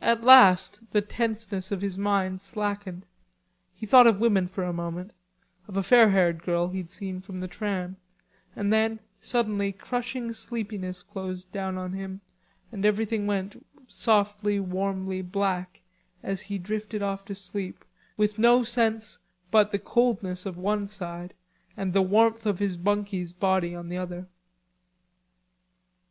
[0.00, 3.04] At last the tenseness of his mind slackened;
[3.74, 5.12] he thought of women for a moment,
[5.68, 7.96] of a fair haired girl he'd seen from the train,
[8.54, 12.22] and then suddenly crushing sleepiness closed down on him
[12.72, 15.82] and everything went softly warmly black,
[16.22, 17.84] as he drifted off to sleep
[18.16, 19.18] with no sense
[19.50, 21.34] but the coldness of one side
[21.76, 24.28] and the warmth of his bunkie's body on the other.